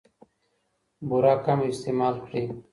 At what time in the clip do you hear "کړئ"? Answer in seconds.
2.25-2.43